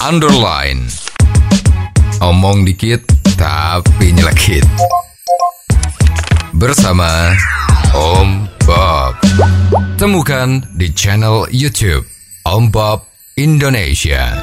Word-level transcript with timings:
underline. 0.00 0.88
Omong 2.24 2.64
dikit 2.64 3.04
tapi 3.36 4.12
nyelekit. 4.16 4.64
Bersama 6.56 7.36
Om 7.92 8.48
Bob. 8.64 9.16
Temukan 10.00 10.64
di 10.76 10.88
channel 10.92 11.48
YouTube 11.52 12.08
Om 12.48 12.72
Bob 12.72 13.04
Indonesia. 13.36 14.40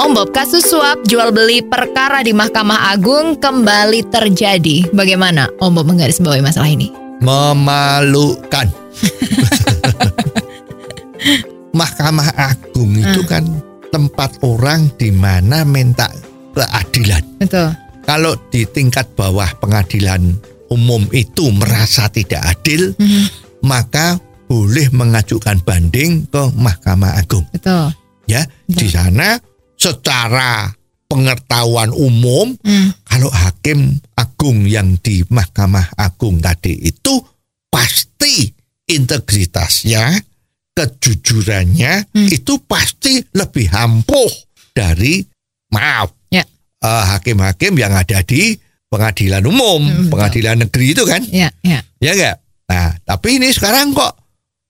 Om 0.00 0.10
Bob, 0.12 0.32
kasus 0.32 0.64
suap 0.64 1.04
jual 1.08 1.32
beli 1.32 1.64
perkara 1.64 2.20
di 2.24 2.32
Mahkamah 2.32 2.92
Agung 2.92 3.36
kembali 3.40 4.08
terjadi. 4.08 4.88
Bagaimana 4.92 5.48
Om 5.60 5.72
Bob 5.76 5.86
menggarisbawahi 5.88 6.40
masalah 6.44 6.72
ini? 6.72 7.04
memalukan. 7.24 8.68
Mahkamah 11.74 12.30
Agung 12.38 12.94
itu 12.94 13.20
Hmm. 13.26 13.30
kan 13.30 13.44
tempat 13.90 14.38
orang 14.46 14.90
di 14.94 15.10
mana 15.10 15.66
minta 15.66 16.06
keadilan. 16.54 17.22
Betul. 17.42 17.74
Kalau 18.06 18.38
di 18.48 18.62
tingkat 18.68 19.10
bawah 19.18 19.48
pengadilan 19.58 20.38
umum 20.70 21.02
itu 21.10 21.50
merasa 21.50 22.06
tidak 22.10 22.42
adil, 22.46 22.94
Mhm. 22.94 23.24
maka 23.66 24.18
boleh 24.46 24.92
mengajukan 24.92 25.58
banding 25.64 26.28
ke 26.28 26.42
Mahkamah 26.54 27.16
Agung. 27.18 27.46
Betul. 27.50 27.90
Ya, 28.24 28.44
di 28.64 28.88
sana 28.88 29.36
secara 29.76 30.72
pengetahuan 31.08 31.92
umum 31.92 32.56
Hmm. 32.60 32.92
kalau 33.04 33.28
hakim 33.30 34.00
agung 34.16 34.64
yang 34.64 34.96
di 35.00 35.22
Mahkamah 35.28 35.94
Agung 35.94 36.40
tadi 36.40 36.74
itu 36.76 37.20
pasti 37.68 38.48
integritasnya, 38.84 40.12
kejujurannya 40.74 41.92
Hmm. 42.10 42.28
itu 42.28 42.58
pasti 42.62 43.22
lebih 43.32 43.70
ampuh 43.70 44.30
dari 44.74 45.22
maaf 45.70 46.10
Ya. 46.28 46.42
eh, 46.80 47.04
hakim-hakim 47.14 47.78
yang 47.78 47.94
ada 47.94 48.20
di 48.20 48.58
pengadilan 48.90 49.42
umum, 49.42 49.80
Hmm, 49.82 49.94
betul. 49.96 50.10
pengadilan 50.12 50.56
negeri 50.60 50.86
itu 50.90 51.02
kan, 51.02 51.22
Ya, 51.26 51.50
ya. 51.62 51.82
ya 51.98 52.10
enggak? 52.12 52.36
Nah, 52.64 52.88
tapi 53.02 53.38
ini 53.38 53.50
sekarang 53.50 53.90
kok 53.90 54.14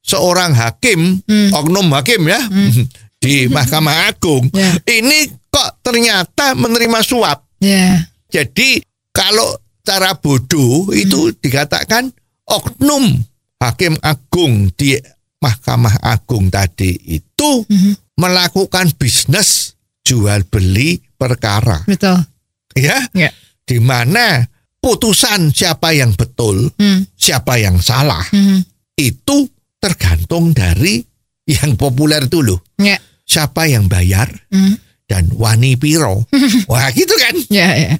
seorang 0.01 0.53
hakim, 0.53 1.25
Hmm. 1.25 1.51
oknum 1.53 1.89
hakim 1.92 2.25
ya 2.25 2.41
di 3.25 3.48
Mahkamah 3.48 4.09
Agung, 4.09 4.48
Ya. 4.53 4.77
ini 4.86 5.25
kok 5.48 5.81
ternyata 5.81 6.53
menerima 6.53 7.01
suap. 7.01 7.48
Ya. 7.61 8.05
Jadi 8.29 8.81
kalau 9.11 9.57
cara 9.81 10.17
bodoh 10.17 10.89
itu 10.91 11.33
dikatakan 11.39 12.09
oknum 12.45 13.25
hakim 13.57 13.97
agung 14.01 14.69
di 14.75 14.97
Mahkamah 15.45 16.00
Agung 16.00 16.48
tadi 16.48 16.97
itu 17.12 17.69
Mhm. 17.69 18.17
melakukan 18.17 18.89
bisnis 18.97 19.77
jual 20.01 20.48
beli 20.48 20.97
perkara 21.20 21.84
Betul. 21.84 22.25
ya 22.73 23.05
Ya. 23.12 23.28
di 23.64 23.77
mana 23.81 24.41
putusan 24.81 25.53
siapa 25.53 25.92
yang 25.92 26.12
betul 26.12 26.73
Hmm. 26.77 27.05
siapa 27.17 27.56
yang 27.56 27.77
salah 27.81 28.25
Mhm. 28.33 28.64
itu 28.97 29.48
tergantung 29.77 30.53
dari 30.53 31.05
yang 31.45 31.77
populer 31.77 32.25
dulu 32.25 32.56
Ya. 32.81 32.97
siapa 33.25 33.69
yang 33.69 33.89
bayar 33.89 34.29
Hmm. 34.48 34.77
dan 35.05 35.29
wani 35.36 35.77
piro 35.77 36.25
wah 36.70 36.89
gitu 36.92 37.12
kan 37.17 37.36
Ya, 37.53 37.69
ya. 37.77 37.92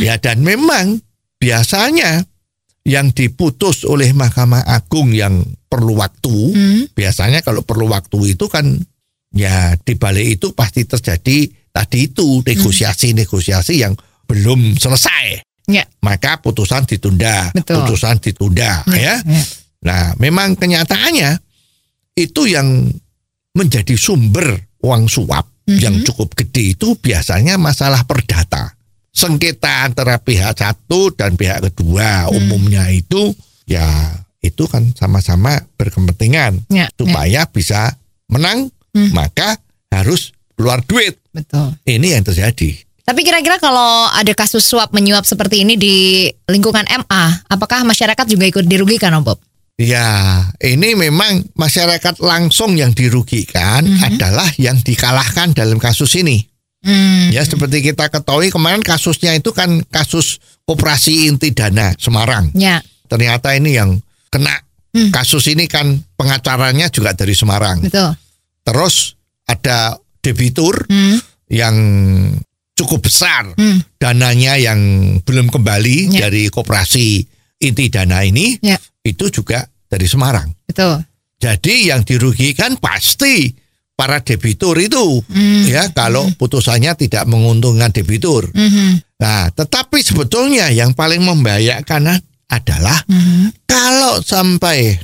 Ya 0.00 0.14
dan 0.16 0.40
memang 0.40 1.00
biasanya 1.38 2.24
yang 2.84 3.12
diputus 3.12 3.84
oleh 3.84 4.12
Mahkamah 4.12 4.64
Agung 4.64 5.12
yang 5.12 5.44
perlu 5.68 6.00
waktu, 6.00 6.36
Hmm. 6.52 6.82
biasanya 6.96 7.44
kalau 7.44 7.60
perlu 7.62 7.92
waktu 7.92 8.34
itu 8.34 8.48
kan 8.48 8.64
ya 9.30 9.76
di 9.76 9.94
balik 9.94 10.40
itu 10.40 10.56
pasti 10.56 10.88
terjadi 10.88 11.44
tadi 11.68 11.98
itu 12.08 12.40
negosiasi-negosiasi 12.42 13.74
yang 13.84 13.92
belum 14.24 14.80
selesai. 14.80 15.44
Ya. 15.68 15.84
Maka 16.00 16.40
putusan 16.40 16.88
ditunda, 16.88 17.52
Betul. 17.52 17.84
putusan 17.84 18.16
ditunda 18.24 18.82
ya. 18.88 19.20
Ya. 19.20 19.44
Nah, 19.84 20.16
memang 20.16 20.56
kenyataannya 20.56 21.38
itu 22.16 22.48
yang 22.48 22.88
menjadi 23.52 23.94
sumber 23.94 24.48
uang 24.80 25.06
suap 25.06 25.44
Mhm. 25.68 25.78
yang 25.78 25.94
cukup 26.08 26.32
gede 26.32 26.72
itu 26.74 26.96
biasanya 26.96 27.60
masalah 27.60 28.08
perdata. 28.08 28.72
Sengketa 29.12 29.84
antara 29.84 30.16
pihak 30.22 30.56
satu 30.56 31.12
dan 31.12 31.36
pihak 31.36 31.60
kedua 31.68 32.26
Hmm. 32.26 32.36
umumnya 32.38 32.88
itu 32.88 33.36
ya 33.68 33.84
itu 34.38 34.64
kan 34.66 34.86
sama-sama 34.94 35.58
berkepentingan 35.74 36.66
Ya. 36.70 36.86
ya. 36.86 36.86
supaya 36.94 37.46
bisa 37.46 37.96
menang 38.28 38.70
Hmm. 38.88 39.12
maka 39.12 39.58
harus 39.92 40.32
keluar 40.56 40.80
duit. 40.82 41.20
Betul. 41.30 41.76
Ini 41.84 42.18
yang 42.18 42.24
terjadi. 42.24 42.72
Tapi 43.04 43.20
kira-kira 43.22 43.56
kalau 43.56 44.08
ada 44.10 44.32
kasus 44.32 44.64
suap 44.64 44.92
menyuap 44.92 45.24
seperti 45.24 45.64
ini 45.64 45.76
di 45.76 46.28
lingkungan 46.44 46.84
MA, 46.84 47.24
apakah 47.46 47.84
masyarakat 47.84 48.26
juga 48.28 48.44
ikut 48.44 48.64
dirugikan, 48.64 49.16
Om 49.16 49.24
Bob? 49.24 49.38
Ya, 49.78 50.02
ini 50.58 50.92
memang 50.92 51.46
masyarakat 51.54 52.18
langsung 52.18 52.74
yang 52.74 52.90
dirugikan 52.90 53.86
Mhm. 53.86 54.02
adalah 54.02 54.48
yang 54.58 54.76
dikalahkan 54.76 55.54
dalam 55.54 55.78
kasus 55.78 56.18
ini. 56.18 56.42
Hmm. 56.82 57.30
Ya 57.30 57.46
seperti 57.46 57.82
kita 57.82 58.08
ketahui 58.08 58.50
kemarin 58.50 58.82
kasusnya 58.82 59.34
itu 59.34 59.54
kan 59.54 59.82
kasus 59.88 60.38
operasi 60.64 61.26
inti 61.26 61.54
dana 61.54 61.94
Semarang. 61.96 62.50
Ya. 62.54 62.82
Ternyata 63.06 63.54
ini 63.54 63.72
yang 63.72 63.98
kena 64.28 64.54
Hmm. 64.88 65.12
kasus 65.12 65.44
ini 65.52 65.68
kan 65.68 65.84
pengacaranya 66.16 66.88
juga 66.88 67.12
dari 67.12 67.36
Semarang. 67.36 67.84
Betul. 67.84 68.08
Terus 68.64 69.20
ada 69.44 69.92
debitur 70.24 70.88
Hmm. 70.88 71.20
yang 71.52 71.76
cukup 72.72 73.04
besar 73.04 73.52
Hmm. 73.52 73.84
dananya 74.00 74.56
yang 74.56 74.80
belum 75.28 75.52
kembali 75.52 76.16
Ya. 76.16 76.26
dari 76.26 76.48
koperasi 76.48 77.20
inti 77.60 77.92
dana 77.92 78.24
ini 78.24 78.56
Ya. 78.64 78.80
itu 79.04 79.28
juga 79.28 79.68
dari 79.92 80.08
Semarang. 80.08 80.48
Betul. 80.64 81.04
Jadi 81.38 81.92
yang 81.92 82.02
dirugikan 82.02 82.80
pasti 82.80 83.52
para 83.92 84.24
debitur 84.24 84.78
itu 84.80 85.20
Hmm. 85.28 85.68
ya 85.68 85.92
kalau 85.92 86.32
putusannya 86.32 86.96
tidak 86.96 87.28
menguntungkan 87.28 87.92
debitur. 87.92 88.48
Mhm. 88.56 89.20
Nah, 89.20 89.50
tetapi 89.50 90.00
sebetulnya 90.00 90.70
yang 90.70 90.94
paling 90.94 91.20
membahayakan 91.20 92.22
adalah 92.48 93.04
Mhm. 93.08 93.68
kalau 93.68 94.24
sampai 94.24 94.96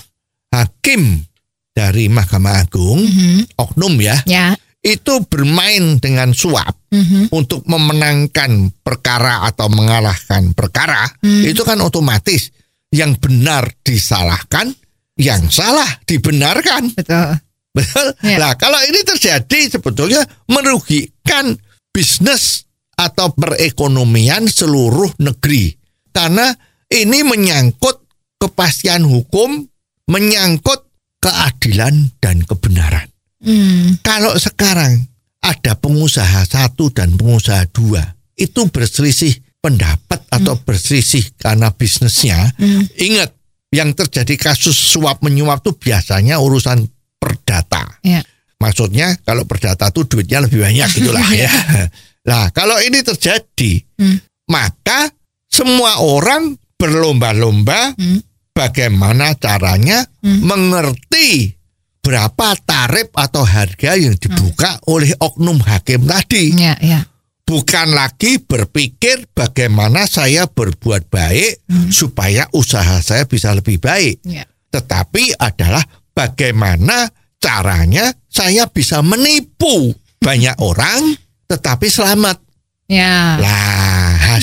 hakim 0.53 1.25
dari 1.75 2.09
Mahkamah 2.09 2.65
Agung, 2.65 3.03
Mhm. 3.03 3.59
oknum 3.59 3.95
ya, 4.01 4.17
Ya. 4.25 4.55
itu 4.81 5.25
bermain 5.27 5.99
dengan 5.99 6.31
suap 6.33 6.77
Mhm. 6.93 7.35
untuk 7.35 7.67
memenangkan 7.67 8.71
perkara 8.81 9.45
atau 9.49 9.69
mengalahkan 9.69 10.55
perkara, 10.55 11.05
Hmm. 11.21 11.43
itu 11.45 11.67
kan 11.67 11.83
otomatis 11.83 12.55
yang 12.95 13.19
benar 13.19 13.75
disalahkan, 13.83 14.71
yang 15.19 15.51
salah 15.51 15.99
dibenarkan. 16.07 16.95
Betul. 16.95 17.43
Betul. 17.75 18.07
Ya. 18.23 18.39
Nah, 18.39 18.53
kalau 18.55 18.79
ini 18.87 19.03
terjadi 19.03 19.67
sebetulnya 19.67 20.23
merugikan 20.47 21.59
bisnis 21.91 22.71
atau 22.95 23.35
perekonomian 23.35 24.47
seluruh 24.47 25.11
negeri. 25.19 25.75
Karena 26.15 26.55
ini 26.95 27.27
menyangkut 27.27 27.99
kepastian 28.39 29.03
hukum, 29.03 29.67
menyangkut 30.07 30.87
keadilan 31.19 32.15
dan 32.23 32.45
kebenaran. 32.47 33.11
Hmm. 33.43 33.99
Kalau 34.01 34.33
sekarang 34.39 35.05
ada 35.43 35.77
pengusaha 35.77 36.47
satu 36.47 36.89
dan 36.95 37.19
pengusaha 37.19 37.67
dua, 37.75 38.01
itu 38.39 38.69
berselisih 38.71 39.37
pendapat 39.61 40.21
atau 40.29 40.57
berselisih 40.61 41.35
karena 41.41 41.73
bisnisnya, 41.73 42.53
Hmm. 42.57 42.85
ingat 43.01 43.33
yang 43.75 43.91
terjadi 43.93 44.39
kasus 44.39 44.77
suap 44.77 45.21
menyuap 45.25 45.65
itu 45.65 45.75
biasanya 45.75 46.39
urusan 46.39 46.87
perdata. 47.19 47.99
Ya. 48.07 48.23
Maksudnya 48.61 49.19
kalau 49.27 49.45
perdata 49.45 49.91
itu 49.91 50.07
duitnya 50.07 50.45
lebih 50.45 50.63
banyak 50.63 50.89
gitulah 50.95 51.27
ya. 51.43 51.51
Nah, 52.25 52.49
kalau 52.55 52.79
ini 52.81 53.03
terjadi, 53.03 53.83
Hmm. 53.99 54.21
maka 54.49 55.11
semua 55.51 56.01
orang 56.01 56.57
berlomba-lomba 56.77 57.95
Hmm. 57.95 58.21
bagaimana 58.53 59.35
caranya 59.35 60.05
Hmm. 60.21 60.45
mengerti 60.45 61.55
berapa 61.99 62.53
tarif 62.61 63.09
atau 63.17 63.43
harga 63.43 63.97
yang 63.97 64.13
dibuka 64.15 64.77
oleh 64.87 65.17
oknum 65.17 65.57
hakim 65.65 66.05
tadi. 66.05 66.53
Ya, 66.53 66.77
ya. 66.79 67.01
Bukan 67.45 67.93
lagi 67.93 68.41
berpikir 68.41 69.29
bagaimana 69.33 70.05
saya 70.05 70.45
berbuat 70.45 71.09
baik 71.09 71.65
Hmm. 71.69 71.89
supaya 71.93 72.49
usaha 72.53 73.01
saya 73.01 73.25
bisa 73.25 73.53
lebih 73.53 73.81
baik 73.81 74.21
Ya. 74.25 74.45
tetapi 74.71 75.37
adalah 75.37 75.85
bagaimana 76.13 77.09
caranya 77.37 78.09
saya 78.29 78.65
bisa 78.67 79.05
menipu 79.05 79.93
banyak 80.17 80.57
orang 80.57 81.21
tetapi 81.45 81.89
selamat. 81.89 82.41
Ya. 82.89 83.37
Lah, 83.37 83.94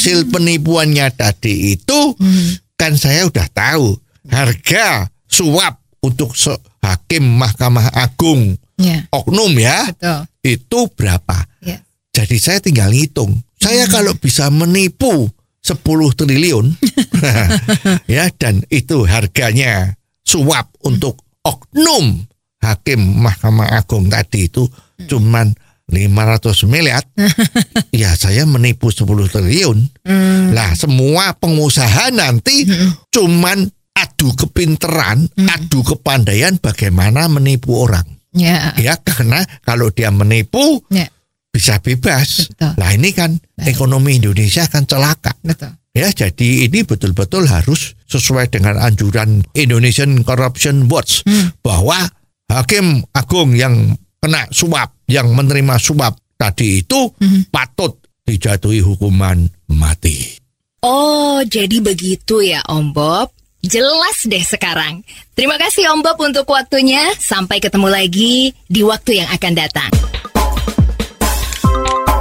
hasil 0.02 0.34
penipuannya 0.34 1.14
tadi 1.14 1.78
itu 1.78 2.18
Hmm. 2.18 2.58
kan 2.74 2.98
saya 2.98 3.30
udah 3.30 3.46
tahu 3.54 3.94
harga 4.26 5.06
suap 5.30 5.78
untuk 6.02 6.34
se- 6.34 6.58
hakim 6.82 7.38
Mahkamah 7.38 7.94
Agung 7.94 8.58
Ya, 8.82 9.06
oknum 9.14 9.54
ya 9.54 9.94
betul. 9.94 10.26
itu 10.42 10.80
berapa? 10.98 11.46
Ya. 11.62 11.86
Jadi 12.10 12.42
saya 12.42 12.58
tinggal 12.58 12.90
ngitung. 12.90 13.46
Saya 13.62 13.86
kalau 13.86 14.18
bisa 14.18 14.50
menipu 14.50 15.30
10 15.62 15.78
triliun 16.18 16.74
ya 18.10 18.26
dan 18.34 18.66
itu 18.68 19.06
harganya 19.06 19.94
suap 20.26 20.74
untuk 20.82 21.22
oknum 21.46 22.26
hakim 22.58 23.22
Mahkamah 23.22 23.78
Agung 23.78 24.10
tadi 24.10 24.50
itu 24.50 24.66
cuman 25.06 25.54
500 25.92 26.64
miliar. 26.66 27.04
ya 27.94 28.16
saya 28.16 28.48
menipu 28.48 28.90
10 28.90 29.04
triliun. 29.28 29.78
Hmm, 30.02 30.56
Lah 30.56 30.72
semua 30.74 31.36
pengusaha 31.36 32.10
nanti 32.10 32.64
cuman 33.10 33.68
adu 33.92 34.32
kepinteran, 34.34 35.28
adu 35.38 35.84
kepandaian 35.84 36.56
bagaimana 36.58 37.28
menipu 37.28 37.76
orang. 37.78 38.08
ya, 38.32 38.72
Ya 38.80 38.96
karena 38.98 39.44
kalau 39.62 39.92
dia 39.92 40.10
menipu 40.10 40.80
ya, 40.88 41.06
bisa 41.52 41.78
bebas. 41.78 42.48
Betul. 42.50 42.72
Nah 42.80 42.90
ini 42.92 43.12
kan 43.12 43.36
Baik. 43.54 43.76
ekonomi 43.76 44.18
Indonesia 44.18 44.64
akan 44.66 44.84
celaka. 44.88 45.36
betul. 45.44 45.76
Ya 45.92 46.08
jadi 46.08 46.72
ini 46.72 46.88
betul-betul 46.88 47.52
harus 47.52 48.00
sesuai 48.08 48.48
dengan 48.48 48.80
anjuran 48.80 49.44
Indonesian 49.52 50.24
Corruption 50.24 50.88
Watch 50.88 51.28
Hmm. 51.28 51.52
bahwa 51.60 52.00
hakim 52.48 53.04
agung 53.12 53.52
yang 53.54 54.00
kena 54.18 54.48
suap, 54.48 54.96
yang 55.12 55.36
menerima 55.36 55.76
suap 55.76 56.16
tadi 56.40 56.80
itu 56.80 57.12
Mhm. 57.20 57.52
patut 57.52 58.00
dijatuhi 58.24 58.80
hukuman 58.80 59.44
mati. 59.68 60.40
Oh, 60.82 61.44
jadi 61.46 61.78
begitu 61.84 62.42
ya 62.42 62.64
Om 62.66 62.96
Bob. 62.96 63.30
Jelas 63.62 64.26
deh 64.26 64.42
sekarang. 64.42 65.06
Terima 65.38 65.54
kasih 65.62 65.94
Om 65.94 66.02
Bob 66.02 66.18
untuk 66.18 66.50
waktunya. 66.50 67.14
Sampai 67.22 67.62
ketemu 67.62 67.94
lagi 67.94 68.50
di 68.66 68.82
waktu 68.82 69.22
yang 69.22 69.30
akan 69.30 69.54
datang. 69.54 69.92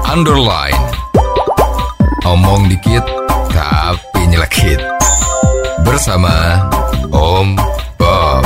Underline. 0.05 0.77
Omong 2.29 2.69
dikit 2.69 3.01
tapi 3.49 4.21
nyelekit. 4.29 4.81
Bersama 5.81 6.61
Om 7.09 7.57
Bob. 7.97 8.45